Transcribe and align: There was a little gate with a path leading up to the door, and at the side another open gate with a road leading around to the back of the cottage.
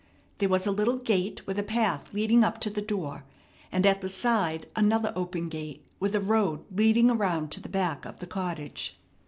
There 0.39 0.49
was 0.49 0.65
a 0.65 0.71
little 0.71 0.95
gate 0.97 1.45
with 1.45 1.59
a 1.59 1.61
path 1.61 2.11
leading 2.11 2.43
up 2.43 2.59
to 2.61 2.71
the 2.71 2.81
door, 2.81 3.23
and 3.71 3.85
at 3.85 4.01
the 4.01 4.09
side 4.09 4.67
another 4.75 5.13
open 5.15 5.47
gate 5.47 5.85
with 5.99 6.15
a 6.15 6.19
road 6.19 6.65
leading 6.71 7.11
around 7.11 7.51
to 7.51 7.61
the 7.61 7.69
back 7.69 8.05
of 8.05 8.17
the 8.17 8.25
cottage. 8.25 8.97